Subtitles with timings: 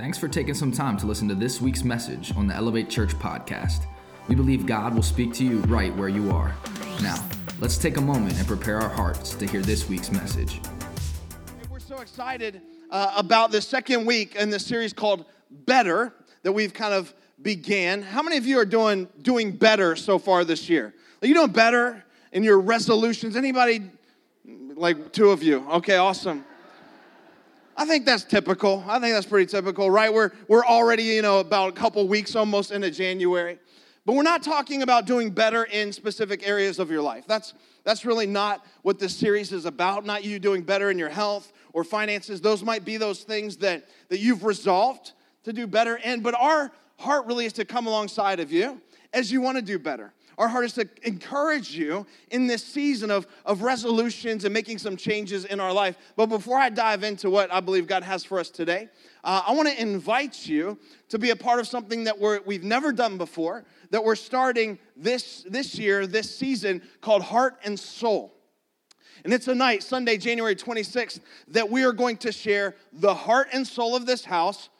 [0.00, 3.10] Thanks for taking some time to listen to this week's message on the Elevate Church
[3.18, 3.84] podcast.
[4.28, 6.54] We believe God will speak to you right where you are.
[7.02, 7.22] Now,
[7.58, 10.62] let's take a moment and prepare our hearts to hear this week's message.
[11.70, 16.14] We're so excited uh, about the second week in this series called Better
[16.44, 17.12] that we've kind of
[17.42, 18.00] began.
[18.00, 20.94] How many of you are doing doing better so far this year?
[21.20, 23.36] Are you doing better in your resolutions?
[23.36, 23.82] Anybody
[24.46, 25.68] like two of you?
[25.70, 26.46] Okay, awesome.
[27.80, 28.84] I think that's typical.
[28.86, 30.12] I think that's pretty typical, right?
[30.12, 33.58] We're, we're already, you know, about a couple weeks almost into January.
[34.04, 37.24] But we're not talking about doing better in specific areas of your life.
[37.26, 40.04] That's, that's really not what this series is about.
[40.04, 42.42] Not you doing better in your health or finances.
[42.42, 45.12] Those might be those things that, that you've resolved
[45.44, 46.20] to do better in.
[46.20, 48.78] But our heart really is to come alongside of you
[49.14, 50.12] as you want to do better.
[50.40, 54.96] Our heart is to encourage you in this season of, of resolutions and making some
[54.96, 55.98] changes in our life.
[56.16, 58.88] But before I dive into what I believe God has for us today,
[59.22, 60.78] uh, I want to invite you
[61.10, 64.78] to be a part of something that we're, we've never done before, that we're starting
[64.96, 68.32] this, this year, this season, called Heart and Soul.
[69.24, 73.48] And it's a night, Sunday, January 26th, that we are going to share the heart
[73.52, 74.70] and soul of this house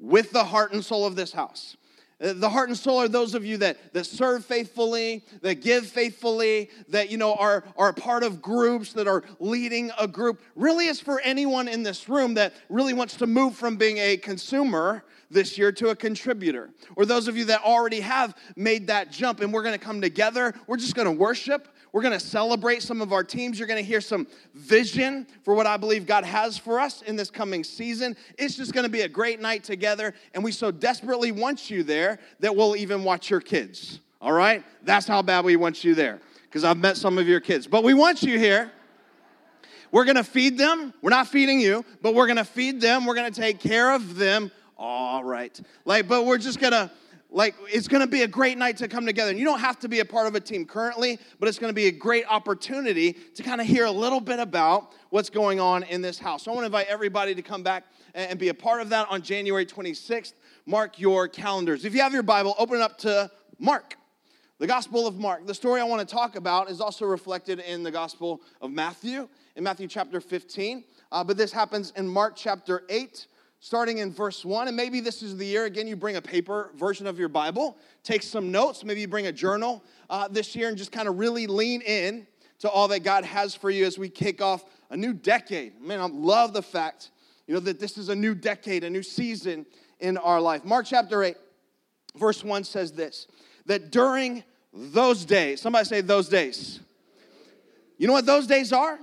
[0.00, 1.76] with the heart and soul of this house.
[2.22, 5.86] Uh, the heart and soul are those of you that, that serve faithfully, that give
[5.86, 10.40] faithfully, that you know are, are part of groups, that are leading a group.
[10.54, 14.16] Really is for anyone in this room that really wants to move from being a
[14.16, 16.70] consumer this year to a contributor.
[16.94, 20.54] Or those of you that already have made that jump and we're gonna come together,
[20.66, 21.68] we're just gonna worship.
[21.92, 23.58] We're going to celebrate some of our teams.
[23.58, 27.16] You're going to hear some vision for what I believe God has for us in
[27.16, 28.16] this coming season.
[28.38, 30.14] It's just going to be a great night together.
[30.32, 34.00] And we so desperately want you there that we'll even watch your kids.
[34.22, 34.64] All right?
[34.82, 37.66] That's how bad we want you there because I've met some of your kids.
[37.66, 38.72] But we want you here.
[39.90, 40.94] We're to feed them.
[41.02, 43.04] We're not feeding you, but we're to feed them.
[43.04, 44.50] We're to take care of them.
[44.78, 45.60] All right.
[45.84, 46.90] Like, but we're just to
[47.32, 49.30] like it's going to be a great night to come together.
[49.30, 51.70] And you don't have to be a part of a team currently but it's going
[51.70, 55.58] to be a great opportunity to kind of hear a little bit about what's going
[55.58, 56.44] on in this house.
[56.44, 57.84] So i want to invite everybody to come back
[58.14, 60.34] and be a part of that on january 26th
[60.66, 61.84] mark your calendars.
[61.84, 63.96] If you have your bible open it up to mark.
[64.58, 65.46] The gospel of mark.
[65.46, 69.28] The story i want to talk about is also reflected in the gospel of matthew
[69.56, 73.26] in matthew chapter 15 uh, but this happens in mark chapter 8
[73.62, 74.66] starting in verse 1.
[74.66, 77.78] And maybe this is the year, again, you bring a paper version of your Bible,
[78.02, 78.82] take some notes.
[78.82, 82.26] Maybe you bring a journal uh, this year and just kind of really lean in
[82.58, 85.80] to all that God has for you as we kick off a new decade.
[85.80, 87.12] Man, I love the fact,
[87.46, 89.64] you know, that this is a new decade, a new season
[90.00, 90.64] in our life.
[90.64, 91.36] Mark chapter 8,
[92.16, 93.28] verse 1 says this
[93.66, 94.42] that during
[94.72, 96.80] those days, somebody say those days.
[97.96, 98.98] You know what those days are?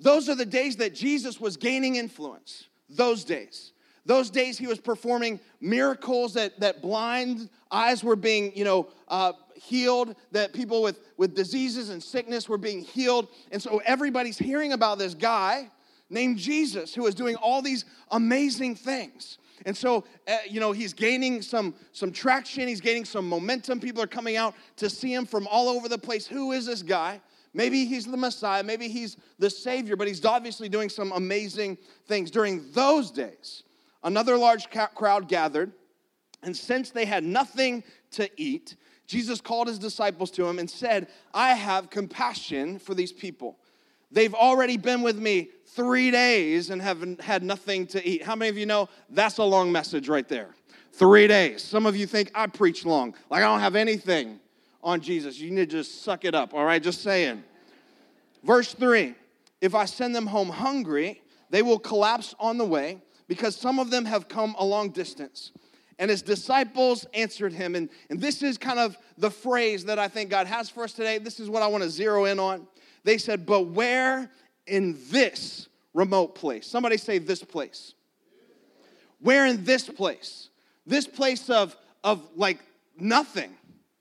[0.00, 2.66] Those are the days that Jesus was gaining influence.
[2.88, 3.72] Those days.
[4.04, 9.32] Those days he was performing miracles that, that blind eyes were being, you know, uh,
[9.54, 13.28] healed, that people with, with diseases and sickness were being healed.
[13.52, 15.70] And so everybody's hearing about this guy
[16.10, 19.38] named Jesus who is doing all these amazing things.
[19.64, 23.78] And so, uh, you know, he's gaining some, some traction, he's gaining some momentum.
[23.78, 26.26] People are coming out to see him from all over the place.
[26.26, 27.20] Who is this guy?
[27.54, 31.76] Maybe he's the Messiah, maybe he's the Savior, but he's obviously doing some amazing
[32.06, 32.30] things.
[32.30, 33.62] During those days,
[34.04, 35.72] another large crowd gathered,
[36.42, 38.76] and since they had nothing to eat,
[39.06, 43.58] Jesus called his disciples to him and said, I have compassion for these people.
[44.10, 48.22] They've already been with me three days and haven't had nothing to eat.
[48.22, 50.54] How many of you know that's a long message right there?
[50.92, 51.62] Three days.
[51.62, 54.38] Some of you think I preach long, like I don't have anything
[54.82, 55.38] on Jesus.
[55.38, 56.82] You need to just suck it up, all right?
[56.82, 57.42] Just saying.
[58.44, 59.14] Verse three
[59.60, 63.90] If I send them home hungry, they will collapse on the way because some of
[63.90, 65.52] them have come a long distance.
[65.98, 67.74] And his disciples answered him.
[67.74, 70.92] And, and this is kind of the phrase that I think God has for us
[70.92, 71.18] today.
[71.18, 72.66] This is what I want to zero in on.
[73.04, 74.30] They said, But where
[74.66, 76.66] in this remote place?
[76.66, 77.94] Somebody say, This place.
[79.20, 80.48] Where in this place?
[80.86, 82.58] This place of, of like
[82.98, 83.54] nothing,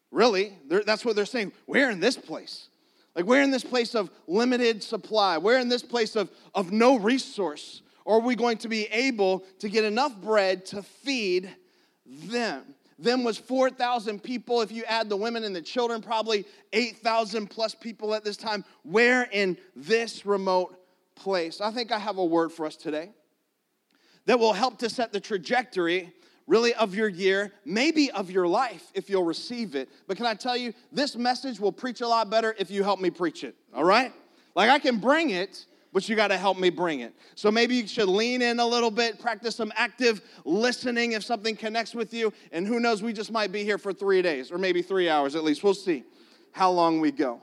[0.10, 0.54] really.
[0.68, 1.52] They're, that's what they're saying.
[1.68, 2.70] Where in this place?
[3.16, 5.38] Like, we're in this place of limited supply.
[5.38, 7.82] We're in this place of, of no resource.
[8.06, 11.50] Or are we going to be able to get enough bread to feed
[12.06, 12.64] them?
[12.98, 14.62] Them was 4,000 people.
[14.62, 18.64] If you add the women and the children, probably 8,000 plus people at this time.
[18.84, 20.78] Where in this remote
[21.16, 21.62] place?
[21.62, 23.10] I think I have a word for us today
[24.26, 26.14] that will help to set the trajectory
[26.48, 29.90] really of your year, maybe of your life if you'll receive it.
[30.08, 33.00] But can I tell you, this message will preach a lot better if you help
[33.00, 34.12] me preach it, all right?
[34.56, 37.14] Like I can bring it, but you got to help me bring it.
[37.36, 41.56] So maybe you should lean in a little bit, practice some active listening if something
[41.56, 42.32] connects with you.
[42.52, 45.36] And who knows, we just might be here for three days or maybe three hours
[45.36, 45.64] at least.
[45.64, 46.04] We'll see
[46.52, 47.42] how long we go.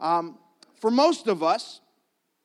[0.00, 0.38] Um,
[0.76, 1.80] for most of us,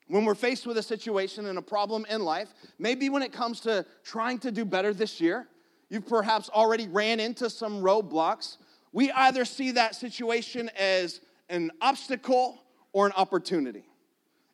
[0.08, 3.60] when we're faced with a situation and a problem in life, maybe when it comes
[3.62, 5.48] to trying to do better this year,
[5.90, 8.58] you've perhaps already ran into some roadblocks.
[8.92, 13.86] We either see that situation as an obstacle or an opportunity.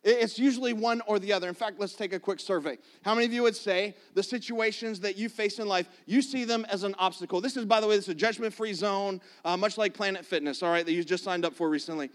[0.01, 1.49] It's usually one or the other.
[1.49, 2.77] In fact, let's take a quick survey.
[3.01, 6.45] How many of you would say the situations that you face in life, you see
[6.45, 7.41] them as an obstacle?
[7.41, 10.25] This is, by the way, this is a judgment free zone, uh, much like Planet
[10.25, 12.09] Fitness, all right, that you just signed up for recently.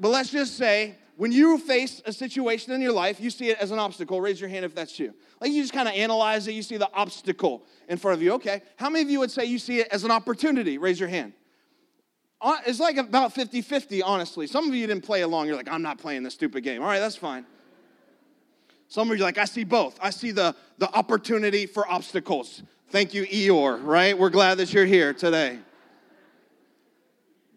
[0.00, 3.58] But let's just say when you face a situation in your life, you see it
[3.58, 4.20] as an obstacle.
[4.20, 5.12] Raise your hand if that's you.
[5.40, 8.32] Like you just kind of analyze it, you see the obstacle in front of you.
[8.34, 8.62] Okay.
[8.76, 10.78] How many of you would say you see it as an opportunity?
[10.78, 11.32] Raise your hand.
[12.40, 14.46] Uh, it's like about 50 50, honestly.
[14.46, 15.46] Some of you didn't play along.
[15.46, 16.82] You're like, I'm not playing this stupid game.
[16.82, 17.44] All right, that's fine.
[18.86, 19.98] Some of you are like, I see both.
[20.00, 22.62] I see the, the opportunity for obstacles.
[22.90, 24.16] Thank you, Eeyore, right?
[24.16, 25.58] We're glad that you're here today.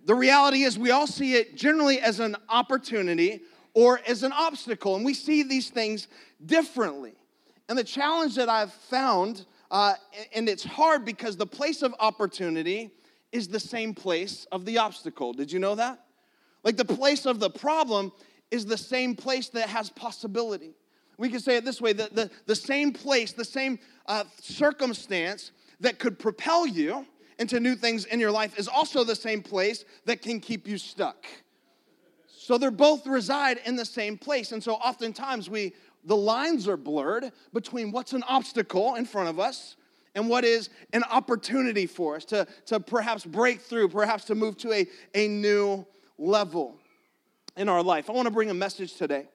[0.05, 3.41] The reality is, we all see it generally as an opportunity
[3.73, 6.07] or as an obstacle, and we see these things
[6.45, 7.13] differently.
[7.69, 9.93] And the challenge that I've found, uh,
[10.35, 12.91] and it's hard because the place of opportunity
[13.31, 15.33] is the same place of the obstacle.
[15.33, 16.03] Did you know that?
[16.63, 18.11] Like the place of the problem
[18.49, 20.75] is the same place that has possibility.
[21.17, 25.51] We can say it this way the, the, the same place, the same uh, circumstance
[25.79, 27.05] that could propel you
[27.39, 30.77] into new things in your life is also the same place that can keep you
[30.77, 31.25] stuck.
[32.27, 34.51] So they're both reside in the same place.
[34.51, 35.73] And so oftentimes we
[36.03, 39.75] the lines are blurred between what's an obstacle in front of us
[40.15, 44.57] and what is an opportunity for us to, to perhaps break through, perhaps to move
[44.57, 45.85] to a, a new
[46.17, 46.77] level
[47.57, 48.09] in our life.
[48.09, 49.27] I want to bring a message today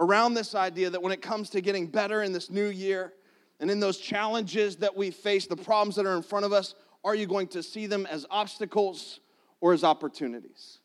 [0.00, 3.12] around this idea that when it comes to getting better in this new year
[3.60, 6.74] and in those challenges that we face, the problems that are in front of us,
[7.04, 9.20] are you going to see them as obstacles
[9.60, 10.80] or as opportunities?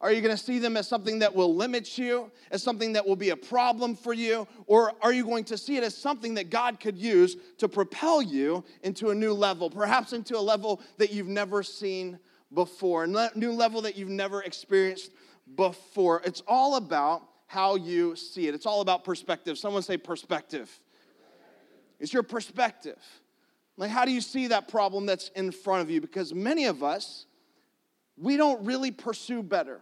[0.00, 3.06] Are you going to see them as something that will limit you, as something that
[3.06, 4.46] will be a problem for you?
[4.66, 8.20] Or are you going to see it as something that God could use to propel
[8.20, 12.18] you into a new level, perhaps into a level that you've never seen
[12.52, 15.12] before, a new level that you've never experienced
[15.56, 16.20] before?
[16.24, 19.56] It's all about how you see it, it's all about perspective.
[19.58, 20.70] Someone say perspective.
[22.00, 22.98] It's your perspective.
[23.76, 26.00] Like, how do you see that problem that's in front of you?
[26.00, 27.26] Because many of us,
[28.16, 29.80] we don't really pursue better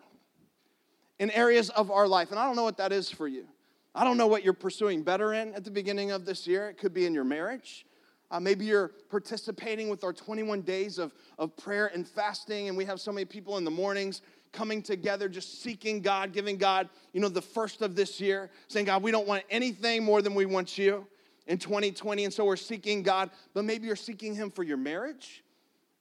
[1.19, 2.31] in areas of our life.
[2.31, 3.47] And I don't know what that is for you.
[3.95, 6.69] I don't know what you're pursuing better in at the beginning of this year.
[6.69, 7.87] It could be in your marriage.
[8.31, 12.85] Uh, maybe you're participating with our 21 days of, of prayer and fasting, and we
[12.87, 17.21] have so many people in the mornings coming together, just seeking God, giving God, you
[17.21, 20.47] know, the first of this year, saying, God, we don't want anything more than we
[20.47, 21.07] want you
[21.47, 22.25] in 2020.
[22.25, 25.45] And so we're seeking God, but maybe you're seeking Him for your marriage.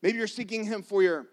[0.02, 1.28] Maybe you're seeking Him for your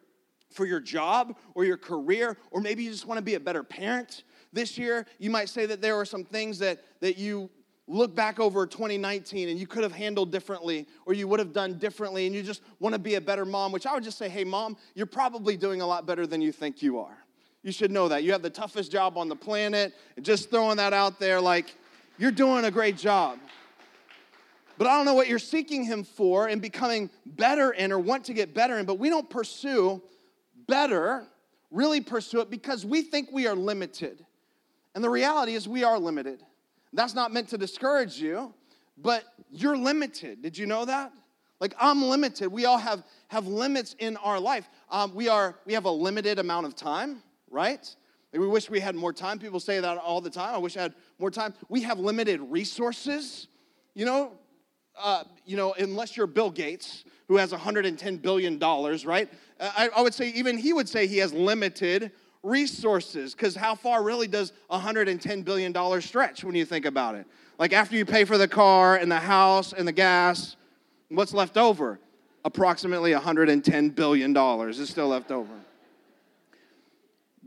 [0.50, 3.62] for your job or your career, or maybe you just want to be a better
[3.62, 5.06] parent this year.
[5.19, 7.50] You might say that there are some things that, that you
[7.87, 11.79] look back over 2019 and you could have handled differently or you would have done
[11.79, 14.29] differently and you just want to be a better mom, which I would just say,
[14.29, 17.17] hey, mom, you're probably doing a lot better than you think you are.
[17.62, 18.23] You should know that.
[18.23, 19.95] You have the toughest job on the planet.
[20.17, 21.75] And just throwing that out there, like,
[22.19, 23.39] you're doing a great job.
[24.77, 28.25] But I don't know what you're seeking him for and becoming better in or want
[28.26, 30.00] to get better in, but we don't pursue
[30.68, 31.26] better
[31.70, 34.25] really pursue it because we think we are limited.
[34.94, 36.42] And the reality is, we are limited.
[36.92, 38.54] That's not meant to discourage you,
[38.96, 40.42] but you're limited.
[40.42, 41.12] Did you know that?
[41.60, 42.48] Like, I'm limited.
[42.48, 44.68] We all have, have limits in our life.
[44.90, 47.94] Um, we, are, we have a limited amount of time, right?
[48.32, 49.38] we wish we had more time.
[49.38, 50.54] People say that all the time.
[50.54, 51.54] I wish I had more time.
[51.68, 53.48] We have limited resources.
[53.94, 54.32] You know,
[54.96, 59.28] uh, you know, unless you're Bill Gates, who has 110 billion dollars, right?
[59.61, 62.11] I, I would say even he would say he has limited
[62.42, 67.26] resources because how far really does 110 billion dollars stretch when you think about it?
[67.58, 70.56] Like after you pay for the car and the house and the gas,
[71.11, 72.00] what's left over?
[72.44, 75.52] Approximately 110 billion dollars is still left over.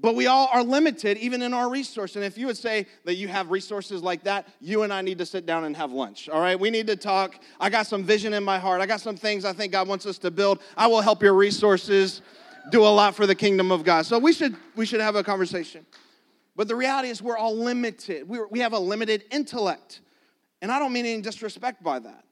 [0.01, 2.15] But we all are limited, even in our resource.
[2.15, 5.19] And if you would say that you have resources like that, you and I need
[5.19, 6.59] to sit down and have lunch, all right?
[6.59, 7.39] We need to talk.
[7.59, 8.81] I got some vision in my heart.
[8.81, 10.59] I got some things I think God wants us to build.
[10.75, 12.23] I will help your resources
[12.71, 14.07] do a lot for the kingdom of God.
[14.07, 15.85] So we should, we should have a conversation.
[16.55, 18.27] But the reality is, we're all limited.
[18.27, 20.01] we we have a limited intellect.
[20.61, 22.23] And I don't mean any disrespect by that.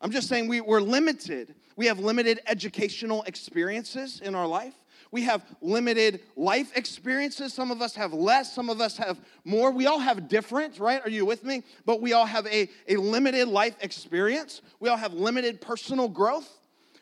[0.00, 1.54] I'm just saying we, we're limited.
[1.76, 4.74] We have limited educational experiences in our life.
[5.12, 7.52] We have limited life experiences.
[7.52, 9.72] Some of us have less, some of us have more.
[9.72, 11.04] We all have different, right?
[11.04, 11.64] Are you with me?
[11.84, 14.62] But we all have a, a limited life experience.
[14.78, 16.48] We all have limited personal growth.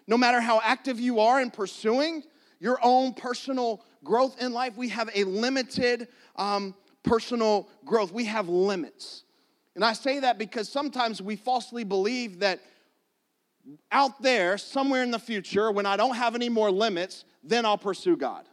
[0.06, 2.22] No matter how active you are in pursuing
[2.60, 8.10] your own personal growth in life, we have a limited um, personal growth.
[8.10, 9.24] We have limits.
[9.74, 12.60] And I say that because sometimes we falsely believe that
[13.92, 17.78] out there, somewhere in the future, when I don't have any more limits, then I'll
[17.78, 18.44] pursue God.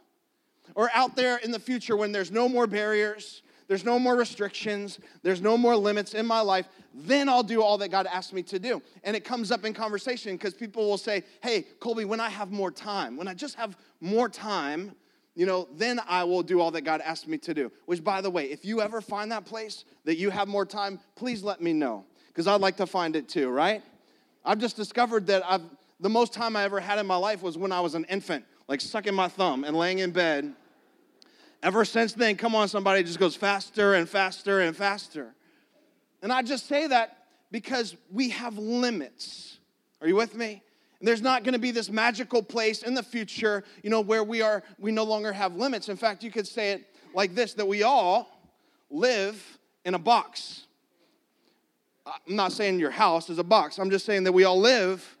[0.74, 4.98] Or out there in the future, when there's no more barriers, there's no more restrictions,
[5.22, 8.42] there's no more limits in my life, then I'll do all that God asked me
[8.44, 8.80] to do.
[9.02, 12.50] And it comes up in conversation because people will say, Hey, Colby, when I have
[12.50, 14.92] more time, when I just have more time,
[15.34, 17.70] you know, then I will do all that God asked me to do.
[17.84, 20.98] Which, by the way, if you ever find that place that you have more time,
[21.14, 23.82] please let me know because I'd like to find it too, right?
[24.44, 25.62] I've just discovered that I've,
[26.00, 28.44] the most time I ever had in my life was when I was an infant,
[28.68, 30.52] like sucking my thumb and laying in bed.
[31.62, 35.34] Ever since then, come on, somebody, just goes faster and faster and faster.
[36.22, 39.58] And I just say that because we have limits.
[40.00, 40.62] Are you with me?
[40.98, 44.24] And there's not going to be this magical place in the future, you know, where
[44.24, 45.88] we are we no longer have limits.
[45.88, 48.40] In fact, you could say it like this that we all
[48.90, 50.64] live in a box.
[52.06, 53.78] I'm not saying your house is a box.
[53.78, 55.16] I'm just saying that we all live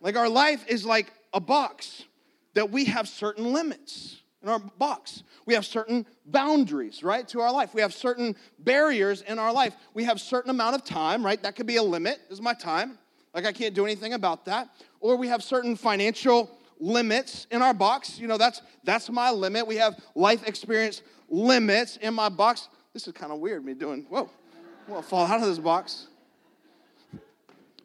[0.00, 2.04] like our life is like a box
[2.54, 5.22] that we have certain limits in our box.
[5.46, 7.74] We have certain boundaries, right, to our life.
[7.74, 9.74] We have certain barriers in our life.
[9.94, 11.42] We have certain amount of time, right?
[11.42, 12.20] That could be a limit.
[12.28, 12.98] This is my time.
[13.34, 14.68] Like I can't do anything about that
[15.02, 18.18] or we have certain financial limits in our box.
[18.18, 19.66] You know, that's that's my limit.
[19.66, 22.68] We have life experience limits in my box.
[22.94, 24.30] This is kind of weird, me doing, whoa,
[24.88, 26.08] gonna fall out of this box.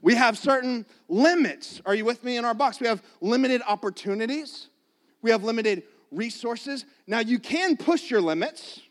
[0.02, 1.82] We have certain limits.
[1.86, 2.80] Are you with me in our box?
[2.80, 4.68] We have limited opportunities.
[5.22, 6.86] We have limited resources.
[7.08, 8.82] Now you can push your limits,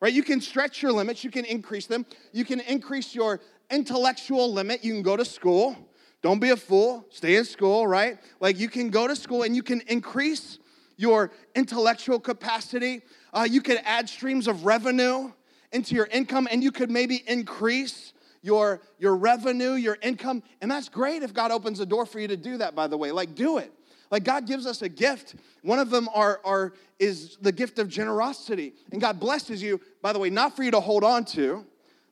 [0.00, 0.12] right?
[0.12, 2.06] You can stretch your limits, you can increase them.
[2.32, 3.40] You can increase your
[3.70, 4.84] intellectual limit.
[4.84, 5.76] You can go to school.
[6.22, 7.06] Don't be a fool.
[7.10, 8.18] Stay in school, right?
[8.40, 10.58] Like you can go to school and you can increase
[10.96, 13.00] your intellectual capacity.
[13.32, 15.32] Uh, you could add streams of revenue
[15.72, 20.42] into your income and you could maybe increase your, your revenue, your income.
[20.60, 22.96] And that's great if God opens a door for you to do that, by the
[22.96, 23.12] way.
[23.12, 23.72] Like, do it.
[24.10, 25.36] Like God gives us a gift.
[25.62, 28.74] One of them are, are is the gift of generosity.
[28.90, 31.64] And God blesses you, by the way, not for you to hold on to,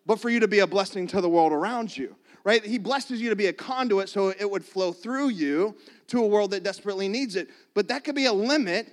[0.07, 2.15] but for you to be a blessing to the world around you
[2.49, 2.65] right?
[2.65, 6.27] He blesses you to be a conduit so it would flow through you to a
[6.27, 7.51] world that desperately needs it.
[7.75, 8.91] But that could be a limit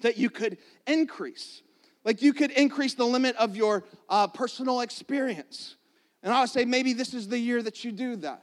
[0.00, 0.56] that you could
[0.86, 1.60] increase.
[2.04, 5.76] Like you could increase the limit of your uh, personal experience.
[6.22, 8.42] And I would say maybe this is the year that you do that.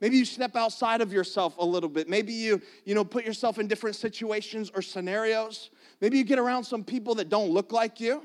[0.00, 2.08] Maybe you step outside of yourself a little bit.
[2.08, 5.70] Maybe you, you know, put yourself in different situations or scenarios.
[6.00, 8.22] Maybe you get around some people that don't look like you.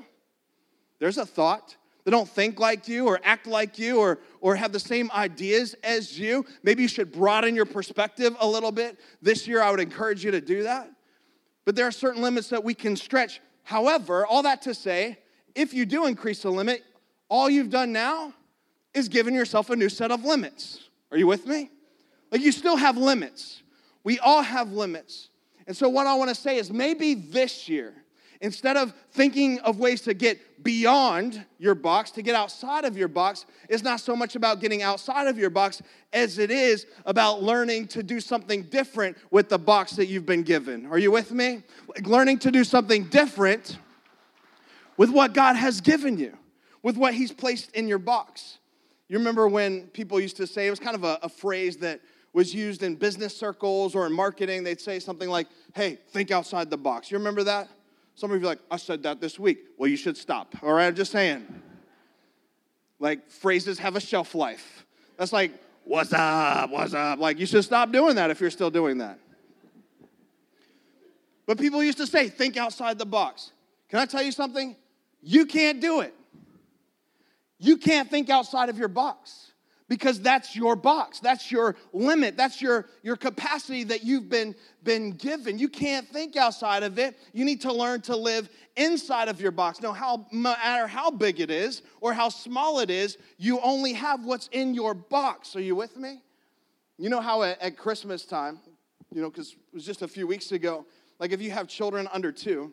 [0.98, 4.72] There's a thought that don't think like you or act like you or, or have
[4.72, 6.44] the same ideas as you.
[6.62, 8.98] Maybe you should broaden your perspective a little bit.
[9.22, 10.90] This year, I would encourage you to do that.
[11.64, 13.40] But there are certain limits that we can stretch.
[13.62, 15.18] However, all that to say,
[15.54, 16.82] if you do increase the limit,
[17.28, 18.34] all you've done now
[18.94, 20.88] is giving yourself a new set of limits.
[21.10, 21.70] Are you with me?
[22.30, 23.62] Like you still have limits.
[24.04, 25.28] We all have limits.
[25.66, 27.94] And so, what I want to say is maybe this year,
[28.42, 33.08] Instead of thinking of ways to get beyond your box, to get outside of your
[33.08, 35.82] box, it's not so much about getting outside of your box
[36.14, 40.42] as it is about learning to do something different with the box that you've been
[40.42, 40.86] given.
[40.86, 41.62] Are you with me?
[41.86, 43.78] Like learning to do something different
[44.96, 46.34] with what God has given you,
[46.82, 48.58] with what He's placed in your box.
[49.10, 52.00] You remember when people used to say, it was kind of a, a phrase that
[52.32, 54.62] was used in business circles or in marketing.
[54.62, 57.10] They'd say something like, hey, think outside the box.
[57.10, 57.68] You remember that?
[58.14, 59.64] Some of you like, I said that this week.
[59.76, 60.54] Well, you should stop.
[60.62, 61.44] All right, I'm just saying.
[63.00, 64.86] Like, phrases have a shelf life.
[65.16, 65.50] That's like,
[65.82, 67.18] what's up, what's up?
[67.18, 69.18] Like, you should stop doing that if you're still doing that.
[71.46, 73.50] But people used to say, think outside the box.
[73.88, 74.76] Can I tell you something?
[75.20, 76.14] You can't do it.
[77.60, 79.52] You can't think outside of your box
[79.88, 81.20] because that's your box.
[81.20, 82.36] That's your limit.
[82.36, 85.58] That's your, your capacity that you've been, been given.
[85.58, 87.18] You can't think outside of it.
[87.32, 89.80] You need to learn to live inside of your box.
[89.80, 94.24] No how matter how big it is or how small it is you only have
[94.24, 95.54] what's in your box.
[95.54, 96.22] Are you with me?
[96.98, 98.58] You know how at, at christmas time
[99.12, 100.84] you know because it was just a few weeks ago
[101.18, 102.72] like if you have children under two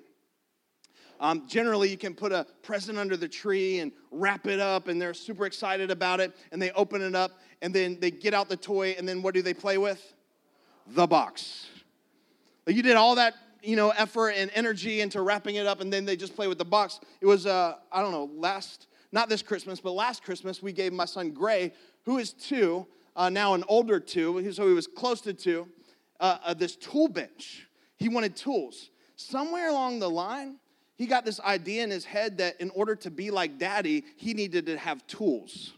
[1.20, 5.02] um, generally, you can put a present under the tree and wrap it up, and
[5.02, 6.36] they're super excited about it.
[6.52, 7.32] And they open it up,
[7.62, 10.14] and then they get out the toy, and then what do they play with?
[10.88, 11.68] The box.
[12.66, 13.34] Like you did all that
[13.68, 16.58] you know, effort and energy into wrapping it up, and then they just play with
[16.58, 17.00] the box.
[17.22, 20.94] It was, uh, I don't know, last, not this Christmas, but last Christmas, we gave
[20.94, 21.74] my son Gray,
[22.06, 25.68] who is two, uh, now an older two, so he was close to two,
[26.20, 27.68] uh, uh, this tool bench.
[27.98, 28.90] He wanted tools.
[29.16, 30.60] Somewhere along the line,
[30.98, 34.34] he got this idea in his head that in order to be like daddy, he
[34.34, 35.74] needed to have tools.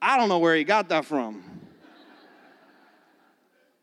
[0.00, 1.42] I don't know where he got that from.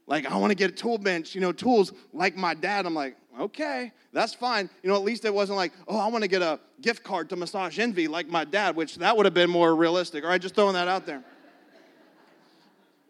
[0.08, 2.86] like, I want to get a tool bench, you know, tools like my dad.
[2.86, 4.70] I'm like, okay, that's fine.
[4.84, 7.30] You know, at least it wasn't like, oh, I want to get a gift card
[7.32, 10.24] to Massage Envy like my dad, which that would have been more realistic.
[10.24, 11.24] All right, just throwing that out there.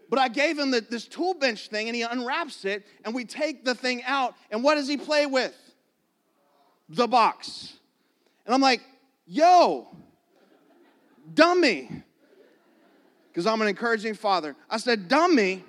[0.10, 3.26] But I gave him the, this tool bench thing, and he unwraps it, and we
[3.26, 5.56] take the thing out, and what does he play with?
[6.90, 7.74] The box.
[8.46, 8.82] And I'm like,
[9.26, 9.88] yo,
[11.34, 11.90] dummy.
[13.30, 14.56] Because I'm an encouraging father.
[14.70, 15.64] I said, dummy,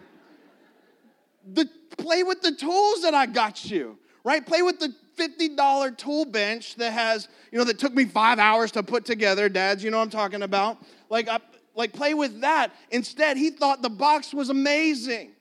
[1.50, 4.44] the, play with the tools that I got you, right?
[4.44, 8.72] Play with the $50 tool bench that has, you know, that took me five hours
[8.72, 9.48] to put together.
[9.48, 10.78] Dads, you know what I'm talking about?
[11.08, 11.38] Like, I,
[11.74, 12.72] like play with that.
[12.90, 15.32] Instead, he thought the box was amazing,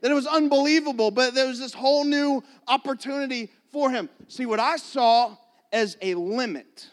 [0.00, 4.08] that it was unbelievable, but there was this whole new opportunity for him.
[4.28, 5.36] See, what I saw
[5.72, 6.88] as a limit,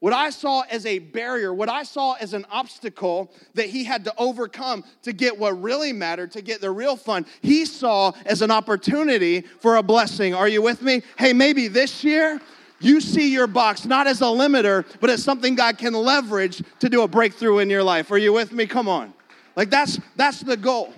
[0.00, 4.04] what I saw as a barrier, what I saw as an obstacle that he had
[4.04, 8.42] to overcome to get what really mattered, to get the real fun, he saw as
[8.42, 10.34] an opportunity for a blessing.
[10.34, 11.02] Are you with me?
[11.18, 12.40] Hey, maybe this year
[12.80, 16.88] you see your box not as a limiter, but as something God can leverage to
[16.88, 18.10] do a breakthrough in your life.
[18.12, 18.66] Are you with me?
[18.66, 19.12] Come on.
[19.56, 20.94] Like that's that's the goal.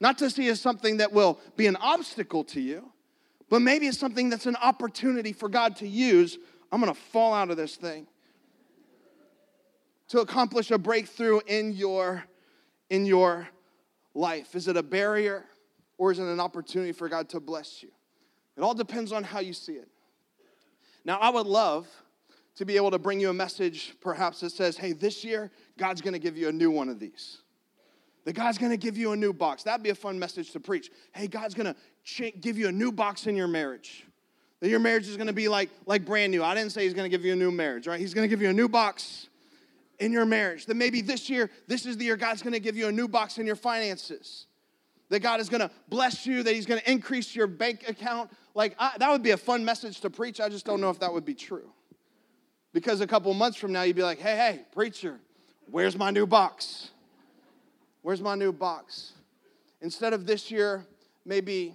[0.00, 2.92] Not to see as something that will be an obstacle to you,
[3.50, 6.38] but maybe it's something that's an opportunity for God to use.
[6.70, 8.06] I'm going to fall out of this thing
[10.08, 12.24] to accomplish a breakthrough in your
[12.90, 13.48] in your
[14.14, 14.54] life.
[14.54, 15.44] Is it a barrier
[15.98, 17.90] or is it an opportunity for God to bless you?
[18.56, 19.88] It all depends on how you see it.
[21.04, 21.86] Now, I would love
[22.56, 26.00] to be able to bring you a message perhaps that says, hey, this year, God's
[26.00, 27.38] gonna give you a new one of these.
[28.24, 29.62] That God's gonna give you a new box.
[29.62, 30.90] That'd be a fun message to preach.
[31.12, 31.76] Hey, God's gonna
[32.40, 34.04] give you a new box in your marriage.
[34.60, 36.42] That your marriage is gonna be like, like brand new.
[36.42, 38.00] I didn't say He's gonna give you a new marriage, right?
[38.00, 39.28] He's gonna give you a new box
[39.98, 40.66] in your marriage.
[40.66, 43.38] That maybe this year, this is the year God's gonna give you a new box
[43.38, 44.46] in your finances
[45.08, 48.30] that God is going to bless you, that He's going to increase your bank account.
[48.54, 50.40] Like, I, that would be a fun message to preach.
[50.40, 51.70] I just don't know if that would be true.
[52.72, 55.18] Because a couple months from now, you'd be like, hey, hey, preacher,
[55.70, 56.90] where's my new box?
[58.02, 59.12] Where's my new box?
[59.80, 60.84] Instead of this year,
[61.24, 61.74] maybe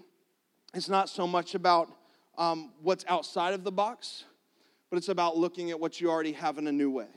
[0.74, 1.92] it's not so much about
[2.38, 4.24] um, what's outside of the box,
[4.90, 7.08] but it's about looking at what you already have in a new way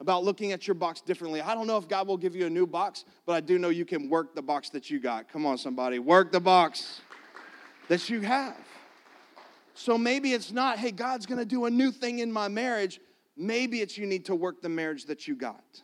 [0.00, 1.40] about looking at your box differently.
[1.40, 3.68] I don't know if God will give you a new box, but I do know
[3.68, 5.28] you can work the box that you got.
[5.28, 7.00] Come on, somebody, work the box
[7.88, 8.56] that you have.
[9.74, 13.00] So maybe it's not, hey, God's gonna do a new thing in my marriage.
[13.36, 15.82] Maybe it's you need to work the marriage that you got.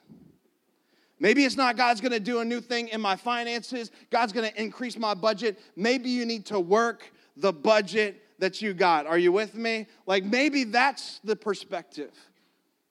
[1.18, 4.98] Maybe it's not God's gonna do a new thing in my finances, God's gonna increase
[4.98, 5.58] my budget.
[5.76, 9.06] Maybe you need to work the budget that you got.
[9.06, 9.86] Are you with me?
[10.06, 12.12] Like maybe that's the perspective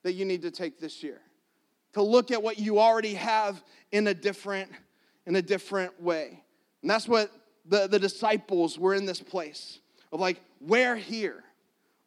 [0.03, 1.21] that you need to take this year.
[1.93, 4.71] To look at what you already have in a different,
[5.25, 6.43] in a different way.
[6.81, 7.31] And that's what
[7.65, 9.79] the, the disciples were in this place
[10.11, 11.43] of like, where here?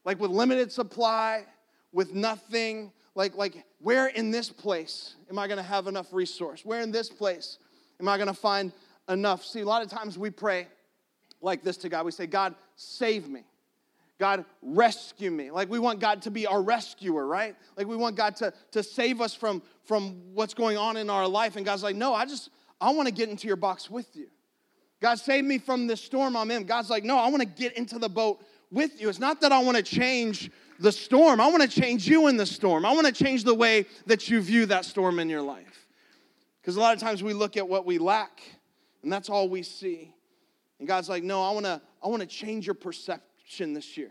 [0.05, 1.45] Like with limited supply,
[1.93, 6.65] with nothing, like, like where in this place am I gonna have enough resource?
[6.65, 7.59] Where in this place
[8.01, 8.73] am I gonna find
[9.09, 9.45] enough?
[9.45, 10.67] See, a lot of times we pray
[11.41, 12.05] like this to God.
[12.05, 13.45] We say, God, save me.
[14.19, 15.53] God, rescue me.
[15.53, 17.55] Like we want God to be our rescuer, right?
[17.77, 21.29] Like we want God to, to save us from, from what's going on in our
[21.29, 21.55] life.
[21.55, 24.27] And God's like, no, I just, I want to get into your box with you.
[25.01, 26.65] God, save me from this storm I'm in.
[26.65, 29.09] God's like, no, I want to get into the boat with you.
[29.09, 32.37] It's not that I want to change the storm, I want to change you in
[32.37, 32.85] the storm.
[32.85, 35.87] I want to change the way that you view that storm in your life.
[36.61, 38.43] Because a lot of times we look at what we lack,
[39.03, 40.15] and that's all we see.
[40.79, 44.11] And God's like, no, I want to I want to change your perception this year.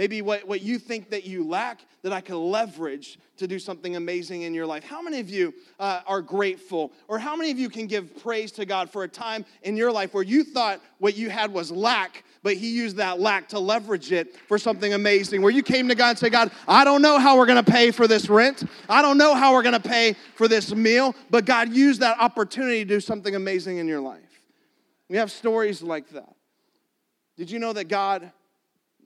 [0.00, 3.96] Maybe what, what you think that you lack that I can leverage to do something
[3.96, 4.82] amazing in your life.
[4.82, 6.90] How many of you uh, are grateful?
[7.06, 9.92] Or how many of you can give praise to God for a time in your
[9.92, 13.58] life where you thought what you had was lack, but He used that lack to
[13.58, 15.42] leverage it for something amazing?
[15.42, 17.90] Where you came to God and said, God, I don't know how we're gonna pay
[17.90, 18.62] for this rent.
[18.88, 22.78] I don't know how we're gonna pay for this meal, but God used that opportunity
[22.78, 24.40] to do something amazing in your life.
[25.10, 26.34] We have stories like that.
[27.36, 28.32] Did you know that God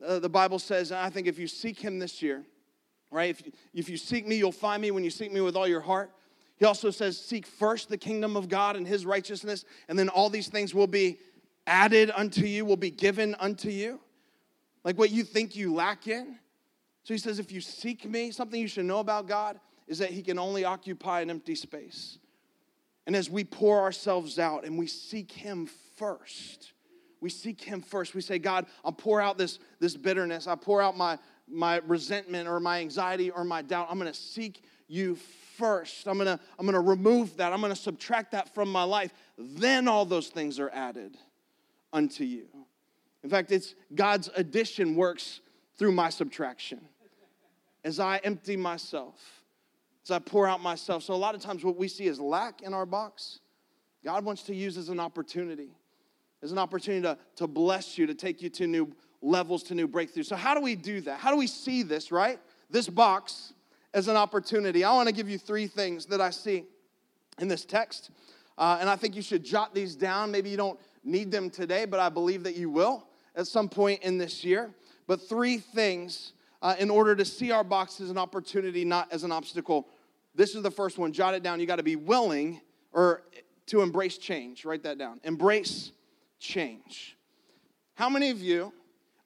[0.03, 2.43] uh, the Bible says, I think if you seek him this year,
[3.11, 5.67] right, if, if you seek me, you'll find me when you seek me with all
[5.67, 6.11] your heart.
[6.57, 10.29] He also says, Seek first the kingdom of God and his righteousness, and then all
[10.29, 11.19] these things will be
[11.67, 13.99] added unto you, will be given unto you.
[14.83, 16.37] like what you think you lack in.
[17.03, 20.11] So he says, if you seek me, something you should know about God is that
[20.11, 22.17] he can only occupy an empty space.
[23.05, 26.73] And as we pour ourselves out and we seek him first,
[27.21, 28.13] we seek him first.
[28.13, 30.47] We say, God, I'll pour out this, this bitterness.
[30.47, 33.87] I pour out my, my resentment or my anxiety or my doubt.
[33.89, 35.17] I'm going to seek you
[35.57, 36.07] first.
[36.07, 37.53] I'm going to I'm going to remove that.
[37.53, 39.13] I'm going to subtract that from my life.
[39.37, 41.17] Then all those things are added
[41.93, 42.47] unto you.
[43.23, 45.41] In fact, it's God's addition works
[45.77, 46.81] through my subtraction.
[47.83, 49.43] As I empty myself,
[50.03, 51.03] as I pour out myself.
[51.03, 53.39] So a lot of times what we see as lack in our box,
[54.03, 55.69] God wants to use as an opportunity.
[56.45, 59.87] As an opportunity to, to bless you, to take you to new levels, to new
[59.87, 60.27] breakthroughs.
[60.27, 61.19] So how do we do that?
[61.19, 62.39] How do we see this, right?
[62.69, 63.53] This box
[63.95, 64.83] as an opportunity.
[64.83, 66.65] I want to give you three things that I see
[67.39, 68.11] in this text.
[68.59, 70.29] Uh, and I think you should jot these down.
[70.29, 74.03] Maybe you don't need them today, but I believe that you will at some point
[74.03, 74.69] in this year.
[75.07, 79.23] But three things uh, in order to see our box as an opportunity, not as
[79.23, 79.87] an obstacle.
[80.35, 81.11] This is the first one.
[81.11, 81.59] Jot it down.
[81.59, 82.61] You got to be willing
[82.93, 83.23] or
[83.65, 84.63] to embrace change.
[84.63, 85.19] Write that down.
[85.23, 85.91] Embrace
[86.39, 87.17] change.
[87.95, 88.73] How many of you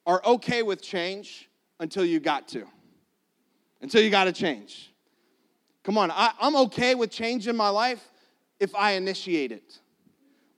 [0.06, 2.64] are okay with change until you got to?
[3.80, 4.92] Until you got to change.
[5.82, 8.06] Come on, I, I'm okay with change in my life
[8.58, 9.80] if I initiate it.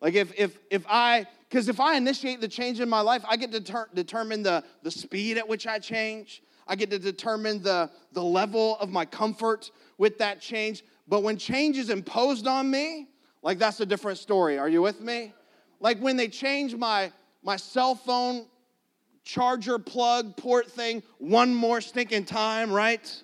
[0.00, 3.36] Like if if if I because if I initiate the change in my life, I
[3.36, 6.42] get to ter- determine the, the speed at which I change.
[6.66, 10.82] I get to determine the, the level of my comfort with that change.
[11.06, 13.08] But when change is imposed on me,
[13.42, 14.56] like that's a different story.
[14.56, 15.34] Are you with me?
[15.82, 18.46] Like when they change my, my cell phone
[19.24, 23.22] charger plug port thing one more stinking time, right?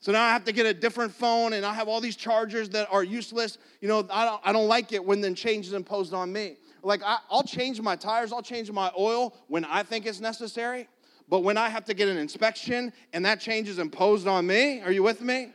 [0.00, 2.68] So now I have to get a different phone and I have all these chargers
[2.70, 3.58] that are useless.
[3.80, 6.56] You know, I don't, I don't like it when then change is imposed on me.
[6.84, 10.88] Like, I, I'll change my tires, I'll change my oil when I think it's necessary.
[11.28, 14.80] But when I have to get an inspection and that change is imposed on me,
[14.82, 15.52] are you with me?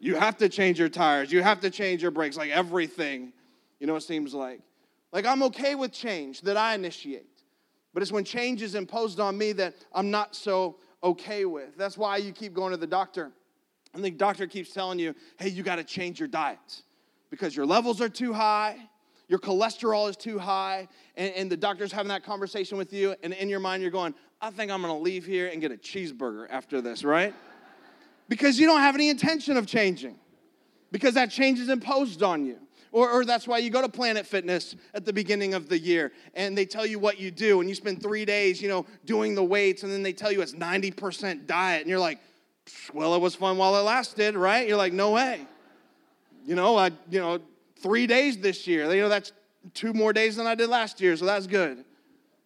[0.00, 3.34] You have to change your tires, you have to change your brakes, like everything,
[3.78, 4.60] you know, it seems like.
[5.12, 7.26] Like, I'm okay with change that I initiate.
[7.92, 11.76] But it's when change is imposed on me that I'm not so okay with.
[11.76, 13.32] That's why you keep going to the doctor.
[13.94, 16.82] And the doctor keeps telling you, hey, you got to change your diet
[17.28, 18.76] because your levels are too high,
[19.28, 23.32] your cholesterol is too high, and, and the doctor's having that conversation with you, and
[23.32, 26.46] in your mind, you're going, I think I'm gonna leave here and get a cheeseburger
[26.50, 27.34] after this, right?
[28.28, 30.16] because you don't have any intention of changing,
[30.90, 32.58] because that change is imposed on you.
[32.92, 36.12] Or, or, that's why you go to Planet Fitness at the beginning of the year
[36.34, 39.34] and they tell you what you do, and you spend three days, you know, doing
[39.34, 42.20] the weights, and then they tell you it's 90% diet, and you're like,
[42.92, 44.68] well, it was fun while it lasted, right?
[44.68, 45.46] You're like, no way.
[46.44, 47.38] You know, I, you know,
[47.80, 48.92] three days this year.
[48.94, 49.32] You know, that's
[49.72, 51.84] two more days than I did last year, so that's good.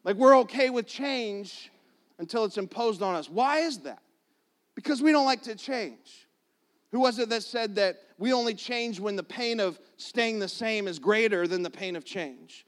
[0.05, 1.73] Like, we're okay with change
[2.19, 3.29] until it's imposed on us.
[3.29, 4.01] Why is that?
[4.77, 6.26] Because we don't like to change.
[6.97, 10.49] Who was it that said that we only change when the pain of staying the
[10.49, 12.65] same is greater than the pain of change?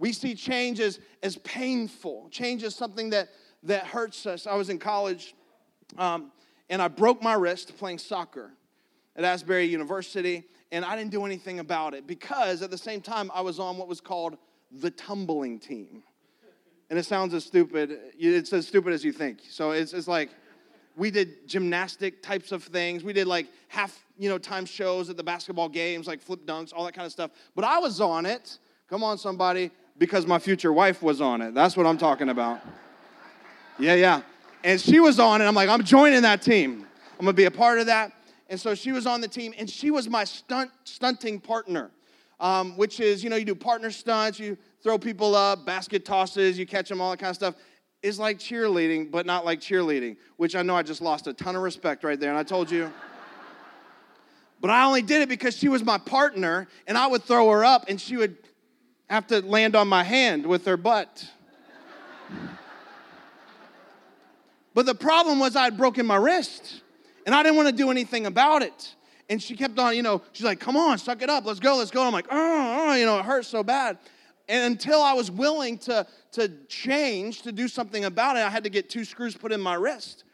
[0.00, 2.28] We see change as, as painful.
[2.32, 3.28] Change is something that,
[3.62, 4.48] that hurts us.
[4.48, 5.36] I was in college
[5.96, 6.32] um,
[6.70, 8.50] and I broke my wrist playing soccer
[9.14, 13.30] at Asbury University, and I didn't do anything about it because at the same time
[13.32, 14.38] I was on what was called
[14.72, 16.02] the tumbling team.
[16.90, 19.38] And it sounds as stupid, it's as stupid as you think.
[19.48, 20.30] So it's, it's like
[20.96, 23.04] we did gymnastic types of things.
[23.04, 26.72] We did like half, you know, time shows at the basketball games, like flip dunks,
[26.74, 27.30] all that kind of stuff.
[27.54, 28.58] But I was on it.
[28.88, 31.54] Come on, somebody, because my future wife was on it.
[31.54, 32.60] That's what I'm talking about.
[33.78, 34.20] Yeah, yeah.
[34.64, 35.46] And she was on it.
[35.46, 36.86] I'm like, I'm joining that team.
[37.18, 38.12] I'm gonna be a part of that.
[38.50, 41.90] And so she was on the team, and she was my stunt stunting partner,
[42.38, 46.58] um, which is, you know, you do partner stunts, you throw people up, basket tosses,
[46.58, 47.54] you catch them, all that kind of stuff.
[48.02, 51.54] Is like cheerleading, but not like cheerleading, which I know I just lost a ton
[51.54, 52.30] of respect right there.
[52.30, 52.92] And I told you.
[54.60, 57.64] but I only did it because she was my partner, and I would throw her
[57.64, 58.36] up, and she would
[59.08, 61.30] have to land on my hand with her butt.
[64.74, 66.82] But the problem was I had broken my wrist
[67.26, 68.94] and I didn't want to do anything about it.
[69.28, 71.76] And she kept on, you know, she's like, come on, suck it up, let's go,
[71.76, 72.02] let's go.
[72.02, 73.98] I'm like, oh, oh, you know, it hurts so bad.
[74.52, 78.64] And until I was willing to, to change, to do something about it, I had
[78.64, 80.24] to get two screws put in my wrist.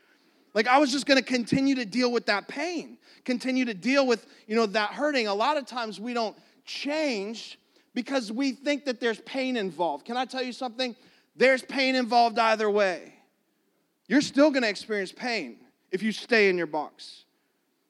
[0.54, 4.26] Like I was just gonna continue to deal with that pain, continue to deal with,
[4.48, 5.28] you know, that hurting.
[5.28, 7.60] A lot of times we don't change
[7.94, 10.04] because we think that there's pain involved.
[10.04, 10.96] Can I tell you something?
[11.36, 13.14] There's pain involved either way.
[14.08, 15.58] You're still gonna experience pain
[15.92, 17.24] if you stay in your box.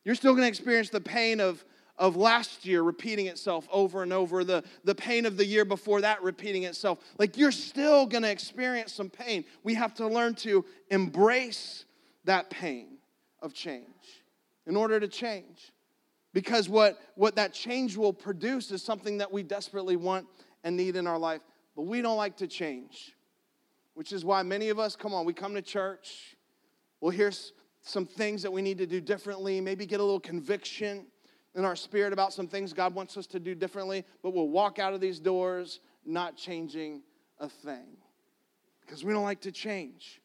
[0.05, 1.65] You're still gonna experience the pain of,
[1.99, 6.01] of last year repeating itself over and over, the, the pain of the year before
[6.01, 7.01] that repeating itself.
[7.19, 9.45] Like you're still gonna experience some pain.
[9.65, 11.85] We have to learn to embrace
[12.25, 12.99] that pain
[13.41, 13.87] of change
[14.67, 15.73] in order to change.
[16.33, 20.27] Because what, what that change will produce is something that we desperately want
[20.63, 21.41] and need in our life.
[21.75, 23.17] But we don't like to change,
[23.95, 26.37] which is why many of us, come on, we come to church,
[27.01, 27.33] we'll hear
[27.83, 31.07] some things that we need to do differently, maybe get a little conviction
[31.59, 34.79] in our spirit about some things God wants us to do differently, but we'll walk
[34.79, 37.03] out of these doors not changing
[37.41, 37.97] a thing
[38.81, 40.23] because we don't like to change.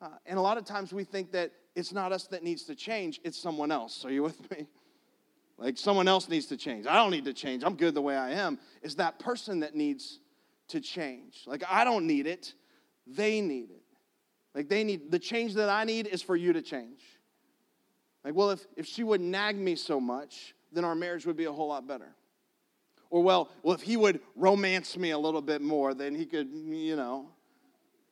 [0.00, 2.74] Uh, and a lot of times we think that it's not us that needs to
[2.74, 4.04] change, it's someone else.
[4.04, 4.66] Are you with me?
[5.56, 6.84] Like someone else needs to change.
[6.84, 7.62] I don't need to change.
[7.62, 8.58] I'm good the way I am.
[8.82, 10.18] It's that person that needs
[10.66, 11.44] to change.
[11.46, 12.54] Like I don't need it,
[13.06, 13.84] they need it.
[14.52, 17.02] Like they need the change that I need is for you to change.
[18.24, 21.44] Like, well, if, if she would nag me so much, then our marriage would be
[21.44, 22.14] a whole lot better.
[23.10, 26.48] Or, well, well, if he would romance me a little bit more, then he could,
[26.50, 27.28] you know.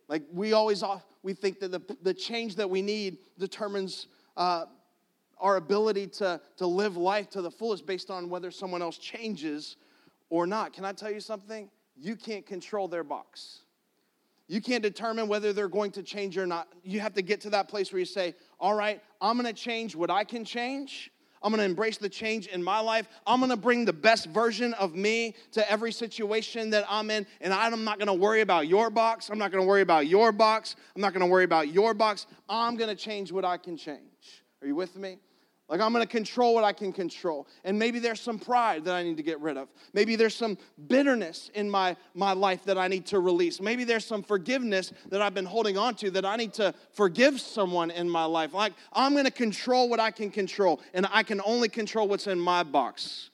[0.09, 0.85] Like we always
[1.23, 4.67] we think that the, the change that we need determines uh,
[5.39, 9.77] our ability to, to live life to the fullest based on whether someone else changes
[10.29, 10.73] or not.
[10.73, 11.71] Can I tell you something?
[11.97, 13.61] You can't control their box.
[14.53, 16.69] You can't determine whether they're going to change or not.
[16.85, 19.97] You have to get to that place where you say, All right, I'm gonna change
[19.97, 21.11] what I can change.
[21.43, 23.09] I'm gonna embrace the change in my life.
[23.27, 27.27] I'm gonna bring the best version of me to every situation that I'm in.
[27.41, 29.31] And I'm not gonna worry about your box.
[29.31, 30.77] I'm not gonna worry about your box.
[30.95, 32.27] I'm not gonna worry about your box.
[32.47, 34.45] I'm gonna change what I can change.
[34.61, 35.17] Are you with me?
[35.73, 37.49] Like, I'm gonna control what I can control.
[37.65, 39.71] And maybe there's some pride that I need to get rid of.
[39.95, 43.59] Maybe there's some bitterness in my, my life that I need to release.
[43.59, 47.41] Maybe there's some forgiveness that I've been holding on to that I need to forgive
[47.41, 48.53] someone in my life.
[48.53, 52.39] Like, I'm gonna control what I can control, and I can only control what's in
[52.39, 53.31] my box.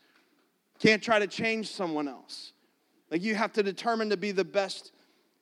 [0.78, 2.52] Can't try to change someone else.
[3.10, 4.92] Like, you have to determine to be the best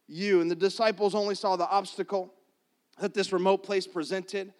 [0.09, 0.41] you.
[0.41, 2.33] And the disciples only saw the obstacle
[2.99, 4.55] that this remote place presented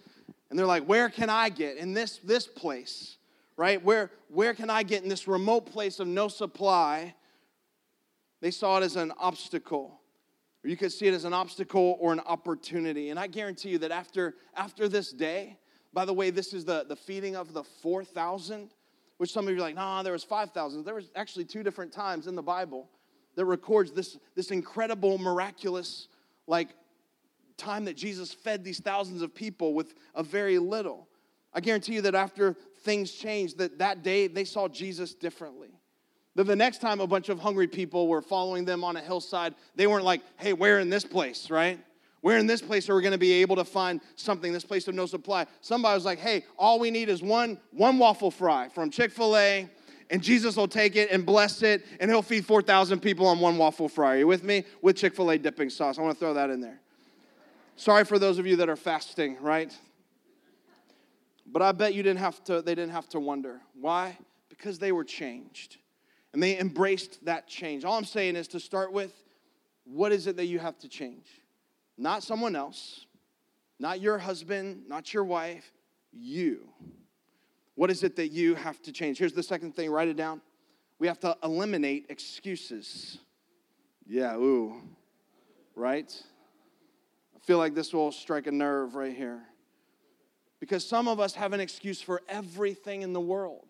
[0.51, 3.17] and they're like, where can I get in this, this place?
[3.57, 3.83] Right?
[3.83, 7.15] Where, where can I get in this remote place of no supply?
[8.41, 10.01] They saw it as an obstacle.
[10.63, 13.11] Or you could see it as an obstacle or an opportunity.
[13.11, 15.59] And I guarantee you that after, after this day,
[15.93, 18.71] by the way, this is the, the feeding of the 4,000,
[19.17, 20.85] which some of you are like, nah, there was 5,000.
[20.85, 22.91] There was actually two different times in the Bible
[23.37, 26.09] that records this, this incredible, miraculous,
[26.47, 26.69] like
[27.57, 31.09] time that Jesus fed these thousands of people with a very little.
[31.53, 35.71] I guarantee you that after things changed, that that day they saw Jesus differently.
[36.35, 39.55] That the next time a bunch of hungry people were following them on a hillside,
[39.75, 41.81] they weren't like, hey, where in this place, right?
[42.21, 44.87] Where in this place are we going to be able to find something, this place
[44.89, 45.47] of no supply?
[45.61, 49.37] Somebody was like, hey, all we need is one, one waffle fry from Chick fil
[49.37, 49.69] A,
[50.11, 53.57] and Jesus will take it and bless it, and he'll feed 4,000 people on one
[53.57, 54.17] waffle fry.
[54.17, 54.65] Are you with me?
[54.83, 55.99] With Chick fil A dipping sauce.
[55.99, 56.81] I want to throw that in there.
[57.79, 59.73] Sorry for those of you that are fasting, right?
[61.47, 63.61] But I bet you didn't have to, they didn't have to wonder.
[63.79, 64.17] Why?
[64.49, 65.77] Because they were changed.
[66.33, 67.85] And they embraced that change.
[67.85, 69.13] All I'm saying is to start with,
[69.85, 71.27] what is it that you have to change?
[71.99, 73.07] Not someone else,
[73.79, 75.71] not your husband, not your wife,
[76.13, 76.69] you.
[77.75, 79.19] What is it that you have to change?
[79.19, 80.41] Here's the second thing, write it down.
[80.99, 83.19] We have to eliminate excuses.
[84.07, 84.81] Yeah, ooh,
[85.75, 86.11] right?
[87.47, 89.41] Feel like this will strike a nerve right here.
[90.59, 93.67] Because some of us have an excuse for everything in the world.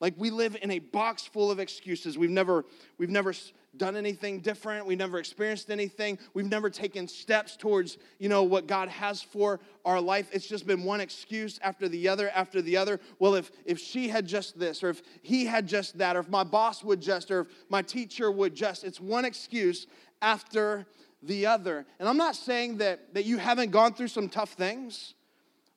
[0.00, 2.18] Like we live in a box full of excuses.
[2.18, 2.64] We've never,
[2.98, 3.32] we've never
[3.76, 4.86] done anything different.
[4.86, 6.18] We've never experienced anything.
[6.32, 10.28] We've never taken steps towards, you know, what God has for our life.
[10.32, 13.00] It's just been one excuse after the other after the other.
[13.18, 16.28] Well, if if she had just this, or if he had just that, or if
[16.28, 19.86] my boss would just, or if my teacher would just, it's one excuse
[20.22, 20.86] after
[21.26, 21.86] the other.
[21.98, 25.14] And I'm not saying that, that you haven't gone through some tough things.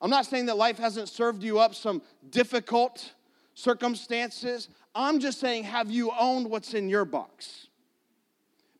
[0.01, 3.13] I'm not saying that life hasn't served you up some difficult
[3.53, 4.69] circumstances.
[4.93, 7.67] I'm just saying, have you owned what's in your box?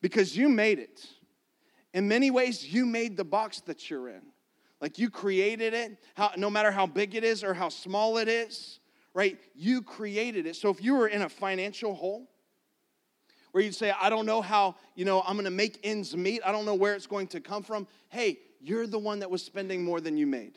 [0.01, 1.07] Because you made it.
[1.93, 4.21] In many ways, you made the box that you're in.
[4.79, 8.27] Like you created it, how, no matter how big it is or how small it
[8.27, 8.79] is,
[9.15, 9.39] right?
[9.55, 10.55] You created it.
[10.55, 12.29] So if you were in a financial hole,
[13.51, 16.41] where you'd say, I don't know how, you know, I'm gonna make ends meet.
[16.45, 17.87] I don't know where it's going to come from.
[18.09, 20.53] Hey, you're the one that was spending more than you made.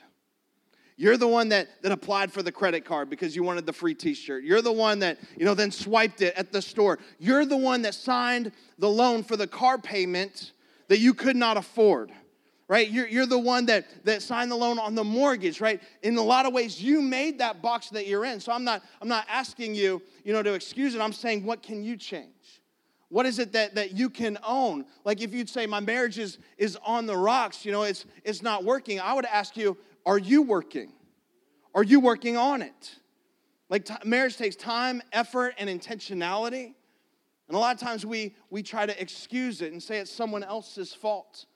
[0.96, 3.94] You're the one that, that applied for the credit card because you wanted the free
[3.94, 4.44] t-shirt.
[4.44, 6.98] You're the one that, you know, then swiped it at the store.
[7.18, 10.52] You're the one that signed the loan for the car payment
[10.88, 12.12] that you could not afford
[12.70, 12.88] right?
[12.88, 15.82] You're, you're the one that, that signed the loan on the mortgage, right?
[16.04, 18.38] In a lot of ways, you made that box that you're in.
[18.38, 21.00] So I'm not, I'm not asking you, you know, to excuse it.
[21.00, 22.59] I'm saying, what can you change?
[23.10, 24.86] What is it that, that you can own?
[25.04, 28.40] Like if you'd say, my marriage is, is on the rocks, you know, it's, it's
[28.40, 30.92] not working, I would ask you, are you working?
[31.74, 32.96] Are you working on it?
[33.68, 36.74] Like t- marriage takes time, effort, and intentionality.
[37.48, 40.44] And a lot of times we, we try to excuse it and say it's someone
[40.44, 41.46] else's fault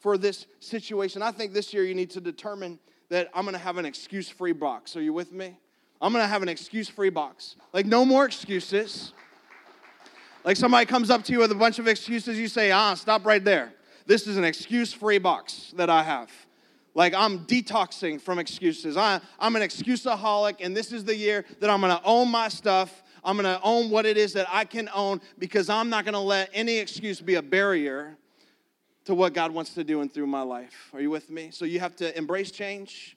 [0.00, 1.22] for this situation.
[1.22, 4.52] I think this year you need to determine that I'm gonna have an excuse free
[4.52, 4.96] box.
[4.96, 5.56] Are you with me?
[6.00, 7.54] I'm gonna have an excuse free box.
[7.72, 9.12] Like, no more excuses.
[10.46, 13.26] Like, somebody comes up to you with a bunch of excuses, you say, ah, stop
[13.26, 13.74] right there.
[14.06, 16.30] This is an excuse free box that I have.
[16.94, 18.96] Like, I'm detoxing from excuses.
[18.96, 23.02] I, I'm an excuseaholic, and this is the year that I'm gonna own my stuff
[23.26, 26.48] I'm to own what it is that I can own because I'm not to let
[26.54, 28.16] any excuse be a barrier
[29.04, 30.90] to what God wants to do and through my life.
[30.94, 31.50] Are you with me?
[31.50, 33.16] So you have to embrace change.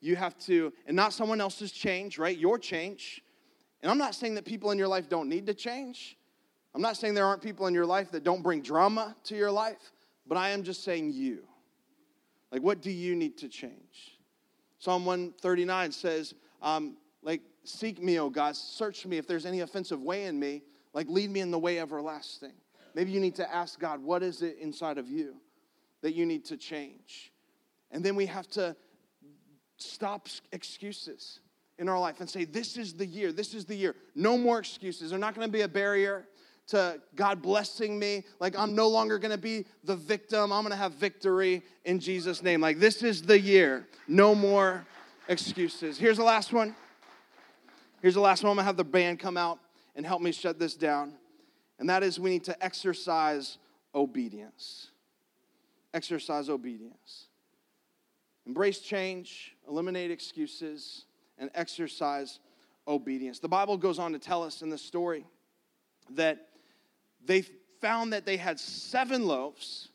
[0.00, 2.38] You have to, and not someone else's change, right?
[2.38, 3.22] Your change.
[3.82, 6.16] And I'm not saying that people in your life don't need to change.
[6.74, 9.50] I'm not saying there aren't people in your life that don't bring drama to your
[9.50, 9.92] life,
[10.26, 11.44] but I am just saying you.
[12.52, 14.18] Like, what do you need to change?
[14.78, 18.56] Psalm 139 says, um, like, Seek me, O God.
[18.56, 20.62] Search me if there's any offensive way in me.
[20.94, 22.54] Like, lead me in the way everlasting.
[22.94, 25.36] Maybe you need to ask God, what is it inside of you
[26.00, 27.32] that you need to change?
[27.90, 28.74] And then we have to
[29.76, 31.40] stop excuses
[31.78, 33.32] in our life and say, This is the year.
[33.32, 33.94] This is the year.
[34.14, 35.10] No more excuses.
[35.10, 36.26] They're not going to be a barrier
[36.70, 38.24] to God blessing me.
[38.38, 40.52] Like, I'm no longer to be the victim.
[40.52, 42.60] I'm to have victory in Jesus' name.
[42.60, 43.86] Like, this is the year.
[44.08, 44.86] No more
[45.28, 45.98] excuses.
[45.98, 46.74] Here's the last one.
[48.02, 48.52] Here's the last one.
[48.52, 49.58] I'm to have the band come out
[49.96, 51.14] and help me shut this down.
[51.78, 53.58] And that is we need to exercise
[53.94, 54.88] obedience.
[55.92, 57.26] Exercise obedience.
[58.46, 61.04] Embrace change, eliminate excuses,
[61.38, 62.38] and exercise
[62.86, 63.38] obedience.
[63.38, 65.24] The Bible goes on to tell us in the story
[66.10, 66.49] that
[67.24, 67.42] they
[67.80, 69.88] found that they had seven loaves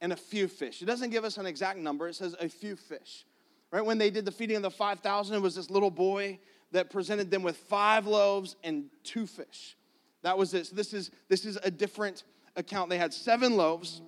[0.00, 0.82] and a few fish.
[0.82, 3.24] It doesn't give us an exact number, it says a few fish.
[3.70, 6.38] Right when they did the feeding of the 5,000, it was this little boy
[6.72, 9.76] that presented them with five loaves and two fish.
[10.22, 10.66] That was it.
[10.66, 12.24] So this is this is a different
[12.56, 12.90] account.
[12.90, 14.02] They had seven loaves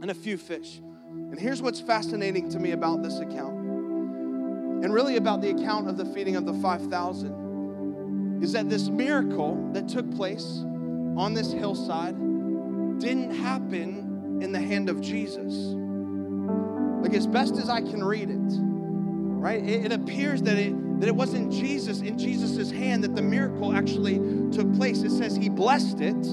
[0.00, 0.78] and a few fish.
[0.78, 5.96] And here's what's fascinating to me about this account, and really about the account of
[5.96, 10.64] the feeding of the 5,000, is that this miracle that took place
[11.16, 12.16] on this hillside
[12.98, 15.54] didn't happen in the hand of Jesus.
[17.02, 19.62] Like, as best as I can read it, right?
[19.62, 23.74] It, it appears that it that it wasn't Jesus in Jesus' hand that the miracle
[23.74, 24.18] actually
[24.52, 25.02] took place.
[25.02, 26.24] It says he blessed it,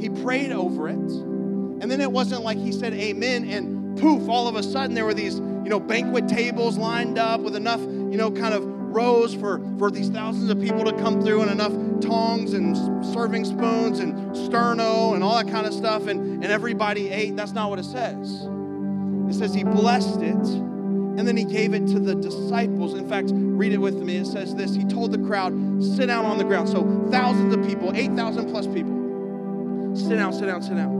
[0.00, 4.48] he prayed over it, and then it wasn't like he said amen and poof, all
[4.48, 8.16] of a sudden there were these, you know, banquet tables lined up with enough, you
[8.16, 11.72] know, kind of rows for, for these thousands of people to come through and enough
[12.00, 17.10] tongs and serving spoons and sterno and all that kind of stuff and, and everybody
[17.10, 17.36] ate.
[17.36, 18.46] That's not what it says.
[19.28, 20.34] It says he blessed it
[21.18, 22.94] and then he gave it to the disciples.
[22.94, 24.18] In fact, read it with me.
[24.18, 26.68] It says this He told the crowd, sit down on the ground.
[26.68, 29.96] So thousands of people, 8,000 plus people.
[29.96, 30.97] Sit down, sit down, sit down.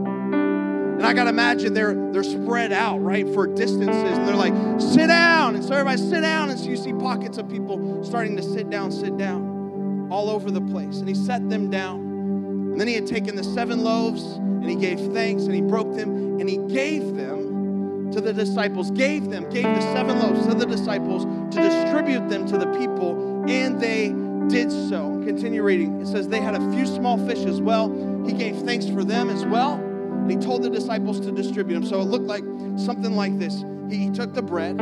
[0.99, 4.17] And I gotta imagine they're they're spread out, right, for distances.
[4.17, 5.55] And they're like, sit down.
[5.55, 6.49] And so everybody sit down.
[6.49, 10.51] And so you see pockets of people starting to sit down, sit down all over
[10.51, 10.97] the place.
[10.97, 11.99] And he set them down.
[11.99, 15.95] And then he had taken the seven loaves and he gave thanks and he broke
[15.95, 20.53] them and he gave them to the disciples, gave them, gave the seven loaves to
[20.53, 21.23] the disciples
[21.55, 24.09] to distribute them to the people, and they
[24.47, 25.21] did so.
[25.25, 26.01] Continue reading.
[26.01, 27.89] It says they had a few small fish as well.
[28.25, 29.77] He gave thanks for them as well,
[30.11, 31.85] and he told the disciples to distribute them.
[31.85, 32.43] So it looked like
[32.77, 33.63] something like this.
[33.89, 34.77] He, took the bread.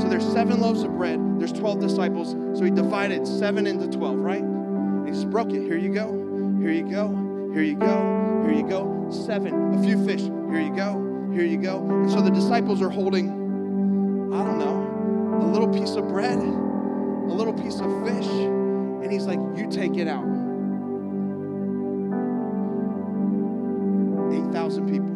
[0.00, 1.18] So there's seven loaves of bread.
[1.40, 2.30] There's 12 disciples.
[2.56, 4.42] So he divided seven into 12, right?
[4.42, 5.62] And he just broke it.
[5.62, 6.12] Here you go.
[6.60, 7.08] Here you go.
[7.52, 8.42] Here you go.
[8.44, 9.08] Here you go.
[9.10, 9.74] Seven.
[9.74, 10.20] A few fish.
[10.20, 11.30] Here you go.
[11.32, 11.84] Here you go.
[11.88, 13.30] And so the disciples are holding,
[14.32, 18.26] I don't know, a little piece of bread, a little piece of fish.
[18.26, 20.31] And he's like, You take it out.
[24.72, 25.11] 8,000 people.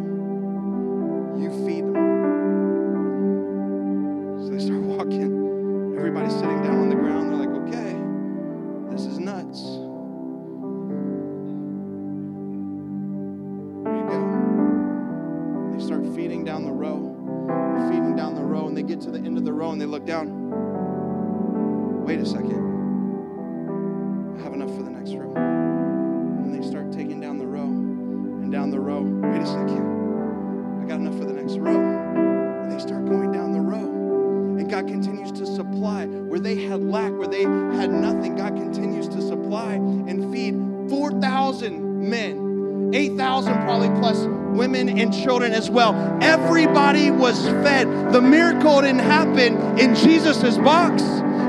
[44.76, 45.94] Women and children as well.
[46.22, 48.12] Everybody was fed.
[48.12, 51.02] The miracle didn't happen in Jesus's box.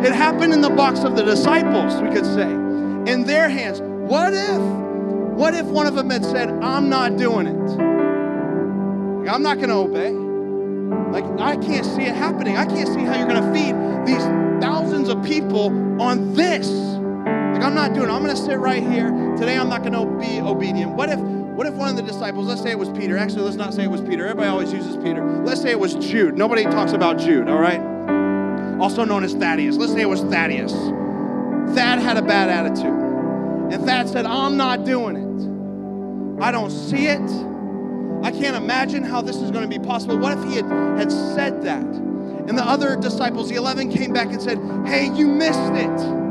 [0.06, 2.50] It happened in the box of the disciples, we could say,
[3.12, 3.82] in their hands.
[3.82, 4.62] What if,
[5.36, 7.80] what if one of them had said, I'm not doing it?
[9.30, 10.12] I'm not going to obey.
[11.12, 12.56] Like, I can't see it happening.
[12.56, 13.76] I can't see how you're going to feed
[14.08, 14.24] these
[14.62, 15.68] thousands of people
[16.02, 16.68] on this.
[16.70, 18.14] Like, I'm not doing it.
[18.14, 19.10] I'm going to sit right here.
[19.36, 20.92] Today, I'm not going to be obedient.
[20.94, 21.20] What if,
[21.58, 23.18] what if one of the disciples, let's say it was Peter.
[23.18, 24.28] Actually, let's not say it was Peter.
[24.28, 25.26] Everybody always uses Peter.
[25.44, 26.38] Let's say it was Jude.
[26.38, 27.82] Nobody talks about Jude, all right?
[28.80, 29.76] Also known as Thaddeus.
[29.76, 30.72] Let's say it was Thaddeus.
[31.74, 32.94] Thad had a bad attitude.
[33.74, 36.44] And Thad said, I'm not doing it.
[36.44, 37.28] I don't see it.
[38.24, 40.16] I can't imagine how this is going to be possible.
[40.16, 41.84] What if he had, had said that?
[41.84, 46.27] And the other disciples, the 11, came back and said, Hey, you missed it.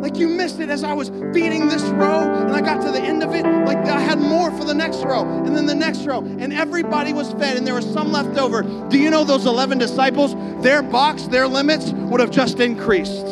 [0.00, 3.00] Like you missed it as I was feeding this row and I got to the
[3.00, 3.44] end of it.
[3.44, 6.20] Like I had more for the next row and then the next row.
[6.20, 8.62] And everybody was fed and there was some left over.
[8.62, 10.34] Do you know those 11 disciples?
[10.62, 13.26] Their box, their limits would have just increased.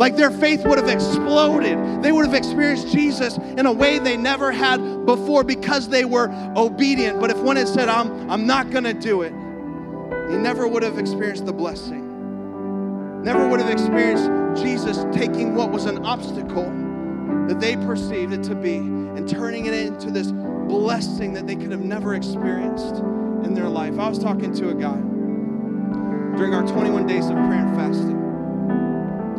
[0.00, 2.02] Like their faith would have exploded.
[2.02, 6.30] They would have experienced Jesus in a way they never had before because they were
[6.56, 7.20] obedient.
[7.20, 9.32] But if one had said, I'm, I'm not going to do it,
[10.30, 13.22] he never would have experienced the blessing.
[13.22, 16.70] Never would have experienced Jesus taking what was an obstacle
[17.48, 21.70] that they perceived it to be and turning it into this blessing that they could
[21.70, 22.96] have never experienced
[23.44, 23.98] in their life.
[23.98, 24.96] I was talking to a guy
[26.36, 28.18] during our 21 days of prayer and fasting,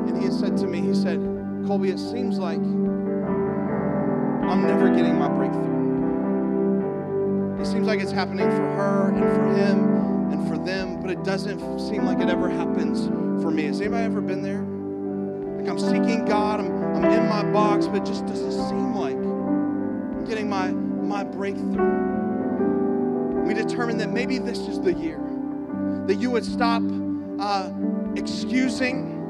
[0.08, 1.20] and he had said to me, he said,
[1.66, 2.60] Colby, it seems like
[4.50, 5.72] I'm never getting my breakthrough.
[7.62, 11.24] It seems like it's happening for her and for him and for them, but it
[11.24, 13.08] doesn't seem like it ever happens
[13.42, 13.66] for me.
[13.66, 14.71] Has anybody ever been there?
[15.62, 19.14] Like I'm seeking God, I'm, I'm in my box, but it just doesn't seem like
[19.14, 21.78] I'm getting my, my breakthrough.
[23.46, 25.20] We determined that maybe this is the year
[26.08, 26.82] that you would stop
[27.40, 27.70] uh,
[28.16, 29.22] excusing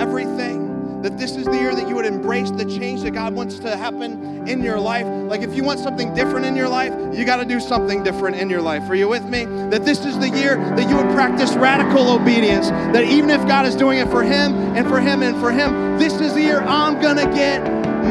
[0.00, 0.63] everything
[1.04, 3.76] that this is the year that you would embrace the change that God wants to
[3.76, 5.04] happen in your life.
[5.04, 8.36] Like if you want something different in your life, you got to do something different
[8.36, 8.88] in your life.
[8.88, 9.44] Are you with me?
[9.44, 12.70] That this is the year that you would practice radical obedience.
[12.70, 15.98] That even if God is doing it for him and for him and for him,
[15.98, 17.62] this is the year I'm going to get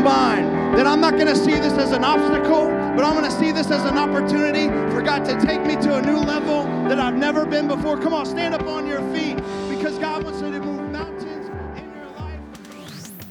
[0.04, 0.76] mine.
[0.76, 3.52] That I'm not going to see this as an obstacle, but I'm going to see
[3.52, 7.16] this as an opportunity for God to take me to a new level that I've
[7.16, 7.98] never been before.
[8.00, 9.38] Come on, stand up on your feet
[9.70, 10.53] because God wants to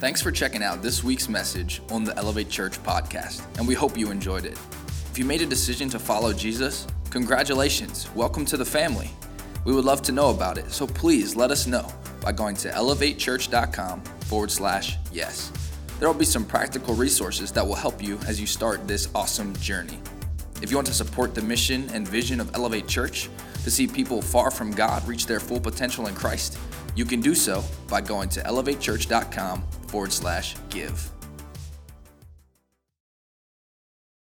[0.03, 3.97] Thanks for checking out this week's message on the Elevate Church podcast, and we hope
[3.97, 4.59] you enjoyed it.
[5.09, 8.13] If you made a decision to follow Jesus, congratulations.
[8.13, 9.13] Welcome to the family.
[9.65, 11.89] We would love to know about it, so please let us know
[12.21, 15.53] by going to elevatechurch.com forward slash yes.
[16.01, 19.55] There will be some practical resources that will help you as you start this awesome
[19.59, 20.01] journey.
[20.63, 23.31] If you want to support the mission and vision of Elevate Church
[23.63, 26.59] to see people far from God reach their full potential in Christ,
[26.97, 29.63] you can do so by going to elevatechurch.com
[29.93, 31.22] forward slash give.